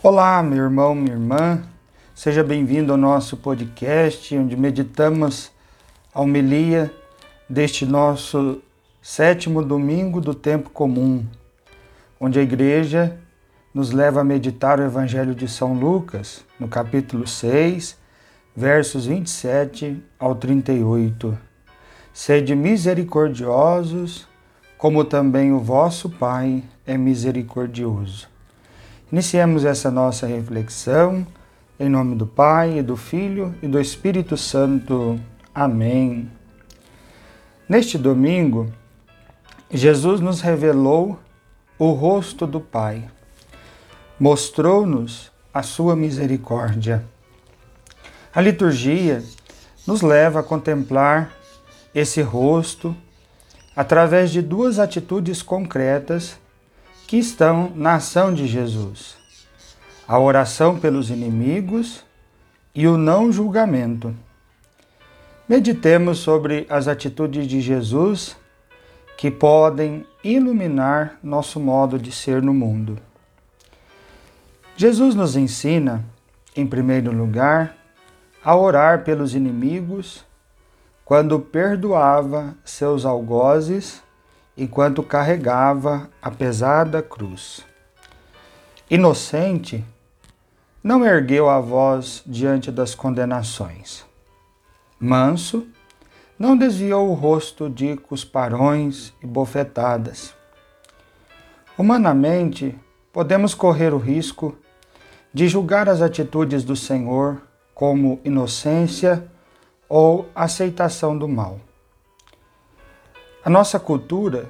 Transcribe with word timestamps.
Olá, 0.00 0.40
meu 0.44 0.62
irmão, 0.62 0.94
minha 0.94 1.14
irmã. 1.14 1.60
Seja 2.14 2.44
bem-vindo 2.44 2.92
ao 2.92 2.96
nosso 2.96 3.36
podcast, 3.36 4.32
onde 4.38 4.56
meditamos 4.56 5.50
a 6.14 6.20
homilia 6.20 6.88
deste 7.50 7.84
nosso 7.84 8.62
sétimo 9.02 9.60
domingo 9.60 10.20
do 10.20 10.36
tempo 10.36 10.70
comum, 10.70 11.26
onde 12.20 12.38
a 12.38 12.42
igreja 12.42 13.18
nos 13.74 13.90
leva 13.90 14.20
a 14.20 14.24
meditar 14.24 14.78
o 14.78 14.84
Evangelho 14.84 15.34
de 15.34 15.48
São 15.48 15.72
Lucas, 15.72 16.44
no 16.60 16.68
capítulo 16.68 17.26
6, 17.26 17.98
versos 18.54 19.06
27 19.06 20.00
ao 20.16 20.36
38. 20.36 21.36
Sede 22.14 22.54
misericordiosos, 22.54 24.28
como 24.78 25.04
também 25.04 25.52
o 25.52 25.58
vosso 25.58 26.08
Pai 26.08 26.62
é 26.86 26.96
misericordioso. 26.96 28.37
Iniciemos 29.10 29.64
essa 29.64 29.90
nossa 29.90 30.26
reflexão 30.26 31.26
em 31.80 31.88
nome 31.88 32.16
do 32.16 32.26
Pai, 32.26 32.78
e 32.78 32.82
do 32.82 32.96
Filho 32.96 33.54
e 33.62 33.68
do 33.68 33.80
Espírito 33.80 34.36
Santo. 34.36 35.18
Amém. 35.54 36.30
Neste 37.68 37.96
domingo, 37.96 38.70
Jesus 39.70 40.20
nos 40.20 40.40
revelou 40.40 41.18
o 41.78 41.92
rosto 41.92 42.46
do 42.46 42.60
Pai, 42.60 43.08
mostrou-nos 44.18 45.30
a 45.54 45.62
sua 45.62 45.94
misericórdia. 45.94 47.04
A 48.34 48.40
liturgia 48.40 49.22
nos 49.86 50.02
leva 50.02 50.40
a 50.40 50.42
contemplar 50.42 51.32
esse 51.94 52.20
rosto 52.20 52.94
através 53.76 54.30
de 54.30 54.42
duas 54.42 54.78
atitudes 54.78 55.40
concretas 55.42 56.38
que 57.08 57.16
estão 57.16 57.72
na 57.74 57.94
ação 57.94 58.34
de 58.34 58.46
Jesus: 58.46 59.16
a 60.06 60.18
oração 60.20 60.78
pelos 60.78 61.08
inimigos 61.08 62.04
e 62.74 62.86
o 62.86 62.98
não 62.98 63.32
julgamento. 63.32 64.14
Meditemos 65.48 66.18
sobre 66.18 66.66
as 66.68 66.86
atitudes 66.86 67.48
de 67.48 67.62
Jesus 67.62 68.36
que 69.16 69.30
podem 69.30 70.06
iluminar 70.22 71.18
nosso 71.22 71.58
modo 71.58 71.98
de 71.98 72.12
ser 72.12 72.42
no 72.42 72.52
mundo. 72.52 72.98
Jesus 74.76 75.14
nos 75.14 75.34
ensina, 75.34 76.04
em 76.54 76.66
primeiro 76.66 77.10
lugar, 77.10 77.74
a 78.44 78.54
orar 78.54 79.02
pelos 79.02 79.34
inimigos 79.34 80.24
quando 81.06 81.40
perdoava 81.40 82.54
seus 82.66 83.06
algozes 83.06 84.02
enquanto 84.58 85.02
carregava 85.02 86.10
a 86.20 86.30
pesada 86.30 87.00
cruz. 87.00 87.64
Inocente, 88.90 89.84
não 90.82 91.04
ergueu 91.04 91.48
a 91.48 91.60
voz 91.60 92.22
diante 92.26 92.72
das 92.72 92.94
condenações. 92.94 94.04
Manso, 94.98 95.66
não 96.36 96.56
desviou 96.56 97.08
o 97.08 97.14
rosto 97.14 97.70
de 97.70 97.96
cusparões 97.96 99.12
e 99.22 99.26
bofetadas. 99.26 100.34
Humanamente, 101.76 102.76
podemos 103.12 103.54
correr 103.54 103.94
o 103.94 103.98
risco 103.98 104.56
de 105.32 105.46
julgar 105.46 105.88
as 105.88 106.02
atitudes 106.02 106.64
do 106.64 106.74
Senhor 106.74 107.40
como 107.74 108.20
inocência 108.24 109.24
ou 109.88 110.28
aceitação 110.34 111.16
do 111.16 111.28
mal. 111.28 111.60
A 113.48 113.50
nossa 113.50 113.80
cultura, 113.80 114.46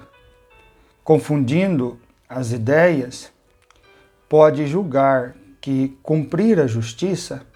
confundindo 1.05 2.01
as 2.29 2.51
ideias, 2.51 3.31
pode 4.29 4.67
julgar 4.67 5.37
que 5.61 5.97
cumprir 6.03 6.59
a 6.59 6.67
justiça 6.67 7.47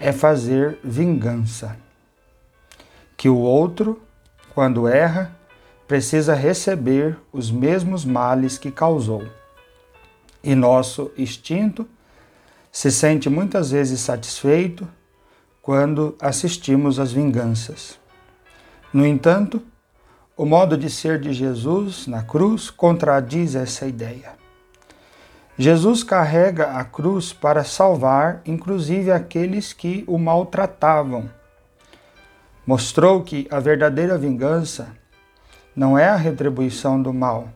é 0.00 0.10
fazer 0.10 0.78
vingança. 0.82 1.76
Que 3.14 3.28
o 3.28 3.36
outro, 3.36 4.00
quando 4.54 4.88
erra, 4.88 5.36
precisa 5.86 6.34
receber 6.34 7.18
os 7.30 7.50
mesmos 7.50 8.02
males 8.02 8.56
que 8.56 8.70
causou. 8.70 9.22
E 10.42 10.54
nosso 10.54 11.12
instinto 11.18 11.86
se 12.72 12.90
sente 12.90 13.28
muitas 13.28 13.70
vezes 13.70 14.00
satisfeito 14.00 14.88
quando 15.60 16.16
assistimos 16.18 16.98
às 16.98 17.12
vinganças. 17.12 17.98
No 18.94 19.06
entanto, 19.06 19.62
o 20.36 20.44
modo 20.44 20.76
de 20.76 20.90
ser 20.90 21.20
de 21.20 21.32
Jesus 21.32 22.08
na 22.08 22.22
cruz 22.22 22.68
contradiz 22.68 23.54
essa 23.54 23.86
ideia. 23.86 24.32
Jesus 25.56 26.02
carrega 26.02 26.72
a 26.72 26.84
cruz 26.84 27.32
para 27.32 27.62
salvar, 27.62 28.42
inclusive 28.44 29.12
aqueles 29.12 29.72
que 29.72 30.02
o 30.08 30.18
maltratavam. 30.18 31.30
Mostrou 32.66 33.22
que 33.22 33.46
a 33.48 33.60
verdadeira 33.60 34.18
vingança 34.18 34.88
não 35.76 35.96
é 35.96 36.08
a 36.08 36.16
retribuição 36.16 37.00
do 37.00 37.12
mal, 37.12 37.48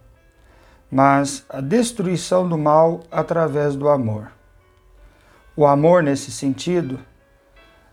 mas 0.89 1.45
a 1.49 1.61
destruição 1.61 2.49
do 2.49 2.57
mal 2.57 3.01
através 3.11 3.75
do 3.75 3.89
amor. 3.89 4.31
O 5.57 5.67
amor, 5.67 6.05
nesse 6.05 6.31
sentido, 6.31 7.01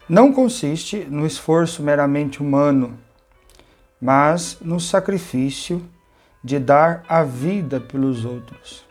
não 0.07 0.31
consiste 0.31 1.07
no 1.09 1.25
esforço 1.25 1.81
meramente 1.81 2.39
humano 2.43 2.99
mas 3.99 4.57
no 4.61 4.79
sacrifício 4.79 5.87
de 6.43 6.59
dar 6.59 7.03
a 7.07 7.23
vida 7.23 7.79
pelos 7.79 8.25
outros. 8.25 8.85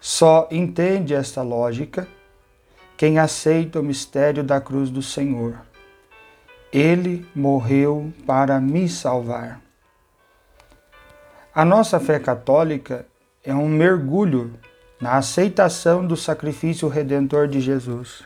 Só 0.00 0.48
entende 0.50 1.14
esta 1.14 1.42
lógica 1.42 2.06
quem 2.96 3.18
aceita 3.18 3.80
o 3.80 3.82
mistério 3.82 4.42
da 4.42 4.60
cruz 4.60 4.88
do 4.88 5.02
Senhor. 5.02 5.60
Ele 6.72 7.26
morreu 7.34 8.12
para 8.26 8.60
me 8.60 8.88
salvar. 8.88 9.60
A 11.54 11.64
nossa 11.64 12.00
fé 12.00 12.18
católica 12.18 13.06
é 13.44 13.54
um 13.54 13.68
mergulho 13.68 14.52
na 15.00 15.16
aceitação 15.16 16.06
do 16.06 16.16
sacrifício 16.16 16.88
redentor 16.88 17.48
de 17.48 17.60
Jesus. 17.60 18.24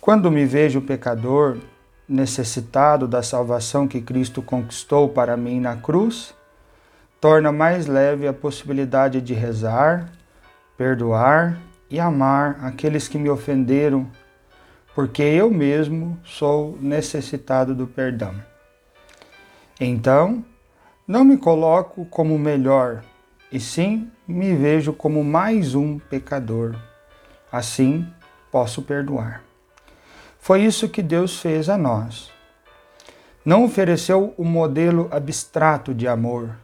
Quando 0.00 0.30
me 0.30 0.44
vejo 0.46 0.80
pecador, 0.80 1.58
necessitado 2.08 3.06
da 3.06 3.22
salvação 3.22 3.86
que 3.86 4.00
Cristo 4.00 4.40
conquistou 4.40 5.08
para 5.08 5.36
mim 5.36 5.60
na 5.60 5.76
cruz, 5.76 6.34
torna 7.20 7.52
mais 7.52 7.86
leve 7.86 8.26
a 8.26 8.32
possibilidade 8.32 9.20
de 9.20 9.34
rezar, 9.34 10.10
perdoar 10.76 11.58
e 11.90 11.98
amar 12.00 12.58
aqueles 12.62 13.08
que 13.08 13.18
me 13.18 13.28
ofenderam, 13.28 14.08
porque 14.94 15.22
eu 15.22 15.50
mesmo 15.50 16.18
sou 16.24 16.78
necessitado 16.80 17.74
do 17.74 17.86
perdão. 17.86 18.34
Então, 19.80 20.44
não 21.06 21.24
me 21.24 21.36
coloco 21.36 22.04
como 22.06 22.38
melhor, 22.38 23.02
e 23.50 23.58
sim 23.58 24.10
me 24.26 24.54
vejo 24.54 24.92
como 24.92 25.24
mais 25.24 25.74
um 25.74 25.98
pecador. 25.98 26.76
Assim, 27.50 28.06
posso 28.50 28.82
perdoar. 28.82 29.47
Foi 30.38 30.62
isso 30.62 30.88
que 30.88 31.02
Deus 31.02 31.38
fez 31.40 31.68
a 31.68 31.76
nós. 31.76 32.30
Não 33.44 33.64
ofereceu 33.64 34.34
um 34.38 34.44
modelo 34.44 35.08
abstrato 35.10 35.94
de 35.94 36.06
amor 36.06 36.56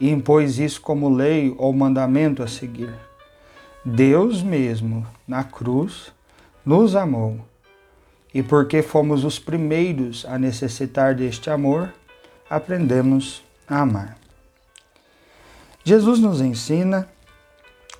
e 0.00 0.10
impôs 0.10 0.58
isso 0.58 0.80
como 0.80 1.14
lei 1.14 1.54
ou 1.58 1.72
mandamento 1.72 2.42
a 2.42 2.46
seguir. 2.46 2.92
Deus 3.84 4.42
mesmo, 4.42 5.06
na 5.28 5.44
cruz, 5.44 6.12
nos 6.64 6.96
amou. 6.96 7.38
E 8.32 8.42
porque 8.42 8.82
fomos 8.82 9.24
os 9.24 9.38
primeiros 9.38 10.24
a 10.26 10.38
necessitar 10.38 11.14
deste 11.14 11.50
amor, 11.50 11.92
aprendemos 12.48 13.42
a 13.68 13.80
amar. 13.82 14.16
Jesus 15.84 16.18
nos 16.18 16.40
ensina 16.40 17.08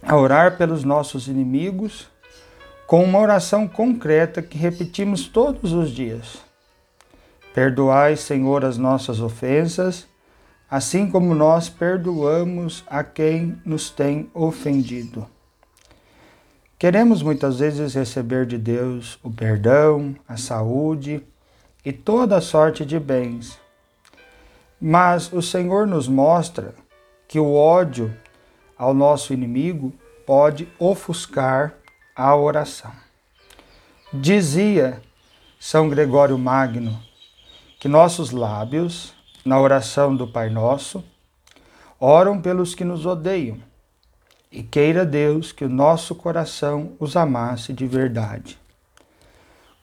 a 0.02 0.16
orar 0.16 0.56
pelos 0.56 0.84
nossos 0.84 1.28
inimigos 1.28 2.08
com 2.86 3.02
uma 3.02 3.18
oração 3.18 3.66
concreta 3.66 4.42
que 4.42 4.58
repetimos 4.58 5.26
todos 5.26 5.72
os 5.72 5.90
dias. 5.90 6.38
Perdoai, 7.54 8.16
Senhor, 8.16 8.64
as 8.64 8.76
nossas 8.76 9.20
ofensas, 9.20 10.06
assim 10.70 11.08
como 11.08 11.34
nós 11.34 11.68
perdoamos 11.68 12.84
a 12.86 13.04
quem 13.04 13.58
nos 13.64 13.90
tem 13.90 14.28
ofendido. 14.34 15.26
Queremos 16.78 17.22
muitas 17.22 17.60
vezes 17.60 17.94
receber 17.94 18.44
de 18.44 18.58
Deus 18.58 19.18
o 19.22 19.30
perdão, 19.30 20.14
a 20.28 20.36
saúde 20.36 21.24
e 21.84 21.92
toda 21.92 22.40
sorte 22.40 22.84
de 22.84 22.98
bens. 22.98 23.58
Mas 24.80 25.32
o 25.32 25.40
Senhor 25.40 25.86
nos 25.86 26.08
mostra 26.08 26.74
que 27.28 27.38
o 27.38 27.54
ódio 27.54 28.14
ao 28.76 28.92
nosso 28.92 29.32
inimigo 29.32 29.92
pode 30.26 30.68
ofuscar 30.78 31.72
a 32.16 32.36
oração. 32.36 32.92
Dizia 34.12 35.02
São 35.58 35.88
Gregório 35.88 36.38
Magno 36.38 36.96
que 37.80 37.88
nossos 37.88 38.30
lábios, 38.30 39.12
na 39.44 39.60
oração 39.60 40.14
do 40.14 40.28
Pai 40.28 40.48
Nosso, 40.48 41.04
oram 41.98 42.40
pelos 42.40 42.72
que 42.72 42.84
nos 42.84 43.04
odeiam 43.04 43.58
e 44.50 44.62
queira 44.62 45.04
Deus 45.04 45.50
que 45.50 45.64
o 45.64 45.68
nosso 45.68 46.14
coração 46.14 46.92
os 47.00 47.16
amasse 47.16 47.72
de 47.72 47.84
verdade. 47.86 48.56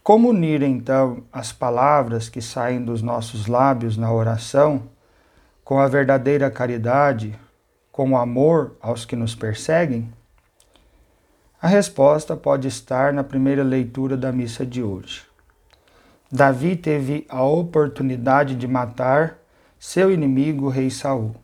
Como 0.01 0.30
unir 0.30 0.62
então 0.62 1.25
as 1.34 1.51
palavras 1.51 2.30
que 2.30 2.42
saem 2.42 2.81
dos 2.81 3.01
nossos 3.01 3.45
lábios 3.45 3.98
na 3.98 4.12
oração 4.12 4.84
com 5.66 5.80
a 5.80 5.88
verdadeira 5.88 6.50
caridade, 6.50 7.38
com 7.92 8.12
o 8.12 8.18
amor 8.18 8.77
aos 8.81 9.04
que 9.04 9.18
nos 9.18 9.36
perseguem? 9.36 10.12
A 11.62 11.68
resposta 11.68 12.36
pode 12.36 12.68
estar 12.68 13.13
na 13.13 13.24
primeira 13.24 13.62
leitura 13.62 14.18
da 14.18 14.31
missa 14.31 14.66
de 14.66 14.81
hoje. 14.81 15.22
Davi 16.31 16.75
teve 16.75 17.24
a 17.30 17.44
oportunidade 17.44 18.56
de 18.56 18.68
matar 18.68 19.38
seu 19.78 20.12
inimigo, 20.12 20.66
o 20.66 20.69
rei 20.69 20.90
Saul. 20.90 21.36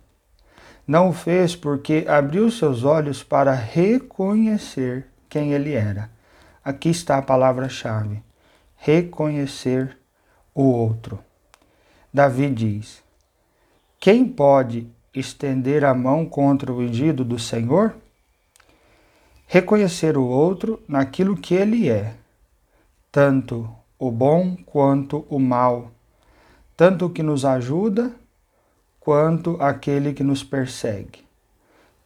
Não 0.87 1.09
o 1.09 1.13
fez 1.13 1.55
porque 1.55 2.03
abriu 2.07 2.49
seus 2.49 2.83
olhos 2.83 3.21
para 3.21 3.53
reconhecer 3.53 5.05
quem 5.29 5.53
ele 5.53 5.73
era. 5.73 6.09
Aqui 6.65 6.89
está 6.89 7.19
a 7.19 7.21
palavra-chave: 7.21 8.23
reconhecer 8.75 9.95
o 10.55 10.63
outro. 10.63 11.19
Davi 12.11 12.49
diz: 12.49 13.03
Quem 13.99 14.27
pode 14.27 14.87
estender 15.13 15.85
a 15.85 15.93
mão 15.93 16.25
contra 16.25 16.73
o 16.73 16.79
ungido 16.79 17.23
do 17.23 17.37
Senhor? 17.37 17.93
Reconhecer 19.49 20.17
o 20.17 20.25
outro 20.25 20.83
naquilo 20.89 21.37
que 21.37 21.55
ele 21.55 21.89
é, 21.89 22.15
tanto 23.09 23.73
o 23.97 24.11
bom 24.11 24.57
quanto 24.65 25.25
o 25.29 25.39
mal, 25.39 25.89
tanto 26.75 27.05
o 27.05 27.09
que 27.09 27.23
nos 27.23 27.45
ajuda 27.45 28.13
quanto 28.99 29.55
aquele 29.61 30.13
que 30.13 30.21
nos 30.21 30.43
persegue, 30.43 31.25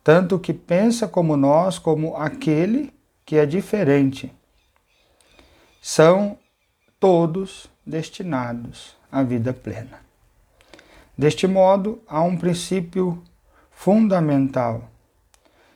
tanto 0.04 0.36
o 0.36 0.40
que 0.40 0.54
pensa 0.54 1.08
como 1.08 1.36
nós, 1.36 1.80
como 1.80 2.16
aquele 2.16 2.94
que 3.26 3.36
é 3.38 3.46
diferente. 3.46 4.32
São 5.82 6.38
todos 7.00 7.68
destinados 7.84 8.96
à 9.12 9.24
vida 9.24 9.52
plena. 9.52 10.00
Deste 11.18 11.48
modo, 11.48 12.00
há 12.08 12.22
um 12.22 12.38
princípio 12.38 13.24
fundamental. 13.72 14.90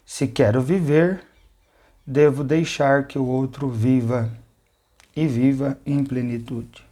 Se 0.05 0.27
quero 0.27 0.61
viver, 0.61 1.25
devo 2.05 2.43
deixar 2.43 3.07
que 3.07 3.17
o 3.17 3.25
outro 3.25 3.69
viva 3.69 4.29
e 5.15 5.25
viva 5.27 5.77
em 5.85 6.03
plenitude. 6.03 6.85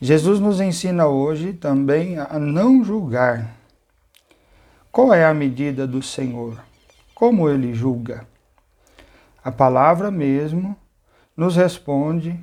Jesus 0.00 0.40
nos 0.40 0.60
ensina 0.60 1.06
hoje 1.06 1.52
também 1.52 2.18
a 2.18 2.38
não 2.38 2.84
julgar. 2.84 3.54
Qual 4.90 5.12
é 5.12 5.24
a 5.24 5.34
medida 5.34 5.86
do 5.86 6.02
Senhor? 6.02 6.60
Como 7.14 7.48
ele 7.48 7.74
julga? 7.74 8.26
A 9.44 9.52
palavra 9.52 10.10
mesmo 10.10 10.76
nos 11.36 11.56
responde 11.56 12.38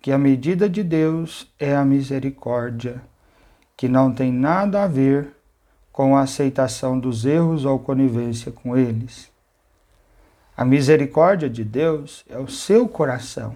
que 0.00 0.12
a 0.12 0.18
medida 0.18 0.68
de 0.68 0.82
Deus 0.82 1.50
é 1.58 1.76
a 1.76 1.84
misericórdia, 1.84 3.02
que 3.76 3.88
não 3.88 4.12
tem 4.12 4.32
nada 4.32 4.82
a 4.82 4.86
ver 4.86 5.34
com 5.92 6.16
a 6.16 6.22
aceitação 6.22 6.98
dos 6.98 7.24
erros 7.24 7.64
ou 7.64 7.78
conivência 7.78 8.50
com 8.50 8.76
eles. 8.76 9.29
A 10.60 10.64
misericórdia 10.66 11.48
de 11.48 11.64
Deus 11.64 12.22
é 12.28 12.38
o 12.38 12.46
seu 12.46 12.86
coração 12.86 13.54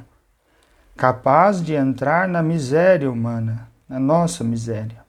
capaz 0.96 1.62
de 1.62 1.74
entrar 1.74 2.26
na 2.26 2.42
miséria 2.42 3.10
humana, 3.10 3.68
na 3.86 4.00
nossa 4.00 4.42
miséria. 4.42 5.04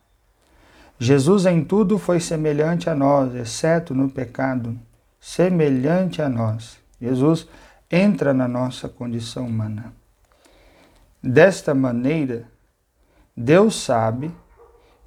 Jesus 1.00 1.46
em 1.46 1.64
tudo 1.64 1.98
foi 1.98 2.20
semelhante 2.20 2.90
a 2.90 2.94
nós, 2.94 3.34
exceto 3.34 3.96
no 3.96 4.10
pecado, 4.10 4.78
semelhante 5.22 6.22
a 6.22 6.28
nós. 6.28 6.78
Jesus 7.00 7.48
entra 7.90 8.34
na 8.34 8.46
nossa 8.46 8.90
condição 8.90 9.48
humana. 9.48 9.94
Desta 11.24 11.74
maneira, 11.74 12.44
Deus 13.38 13.74
sabe 13.74 14.34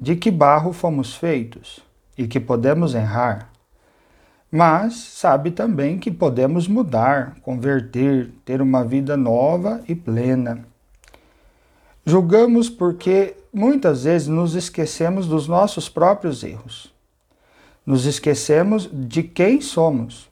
de 0.01 0.17
que 0.17 0.31
barro 0.31 0.73
fomos 0.73 1.15
feitos 1.15 1.81
e 2.17 2.27
que 2.27 2.41
podemos 2.41 2.95
errar, 2.95 3.51
mas 4.51 4.95
sabe 4.95 5.51
também 5.51 5.99
que 5.99 6.11
podemos 6.11 6.67
mudar, 6.67 7.37
converter, 7.43 8.33
ter 8.45 8.63
uma 8.63 8.83
vida 8.83 9.17
nova 9.17 9.83
e 9.87 9.95
plena. 9.95 10.65
Julgamos 12.05 12.71
porque 12.71 13.37
muitas 13.53 14.05
vezes 14.05 14.29
nos 14.29 14.55
esquecemos 14.55 15.27
dos 15.27 15.47
nossos 15.47 15.89
próprios 15.89 16.43
erros. 16.43 16.93
Nos 17.85 18.07
esquecemos 18.07 18.89
de 18.91 19.23
quem 19.23 19.61
somos. 19.61 20.31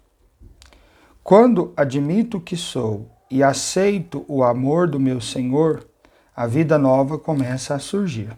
Quando 1.23 1.75
admito 1.77 2.41
que 2.41 2.57
sou 2.57 3.11
e 3.31 3.43
aceito 3.43 4.25
o 4.29 4.43
amor 4.43 4.89
do 4.89 4.99
meu 4.99 5.21
Senhor, 5.21 5.87
a 6.35 6.47
vida 6.47 6.79
nova 6.79 7.19
começa 7.19 7.75
a 7.75 7.79
surgir. 7.79 8.31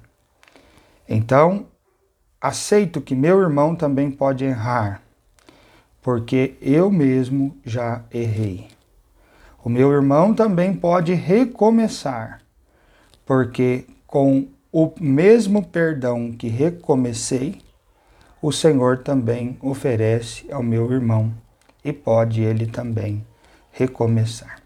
Então, 1.08 1.66
aceito 2.40 3.00
que 3.00 3.14
meu 3.14 3.40
irmão 3.40 3.76
também 3.76 4.10
pode 4.10 4.44
errar 4.44 5.02
porque 6.02 6.56
eu 6.60 6.90
mesmo 6.90 7.56
já 7.64 8.02
errei. 8.12 8.68
O 9.62 9.68
meu 9.68 9.92
irmão 9.92 10.32
também 10.32 10.72
pode 10.74 11.12
recomeçar, 11.14 12.40
porque 13.26 13.84
com 14.06 14.48
o 14.72 14.92
mesmo 15.00 15.64
perdão 15.64 16.32
que 16.32 16.48
recomecei, 16.48 17.60
o 18.40 18.52
Senhor 18.52 18.98
também 18.98 19.58
oferece 19.60 20.50
ao 20.50 20.62
meu 20.62 20.92
irmão 20.92 21.32
e 21.84 21.92
pode 21.92 22.40
ele 22.42 22.66
também 22.66 23.26
recomeçar. 23.72 24.60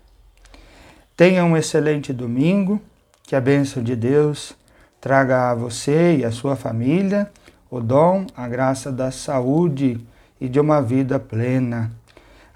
Tenha 1.17 1.44
um 1.44 1.56
excelente 1.56 2.12
domingo, 2.12 2.81
que 3.23 3.34
a 3.34 3.40
bênção 3.40 3.82
de 3.82 3.96
Deus 3.96 4.55
traga 5.00 5.50
a 5.50 5.55
você 5.55 6.19
e 6.19 6.25
a 6.25 6.31
sua 6.31 6.55
família 6.55 7.31
o 7.73 7.81
dom, 7.81 8.26
a 8.37 8.46
graça 8.46 8.93
da 8.93 9.11
saúde 9.11 9.99
e 10.43 10.49
de 10.49 10.59
uma 10.59 10.83
vida 10.83 11.21
plena. 11.21 11.93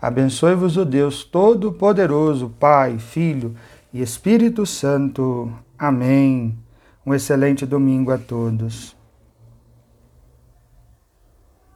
Abençoe-vos 0.03 0.77
o 0.77 0.85
Deus 0.85 1.23
Todo-Poderoso, 1.23 2.53
Pai, 2.59 2.99
Filho 2.99 3.55
e 3.95 4.03
Espírito 4.03 4.67
Santo. 4.67 5.53
Amém. 5.79 6.59
Um 7.07 7.15
excelente 7.15 7.65
domingo 7.65 8.11
a 8.11 8.19
todos. 8.19 8.96